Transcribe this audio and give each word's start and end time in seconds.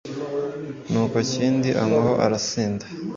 Nuko 0.91 1.17
Kindi 1.31 1.69
anywaho 1.81 2.13
arasinda, 2.25 2.85